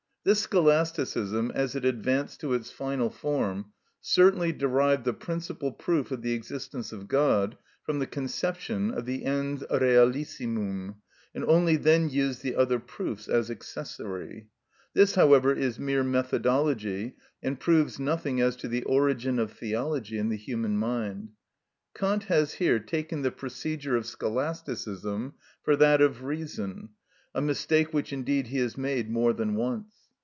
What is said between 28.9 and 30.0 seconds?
more than once.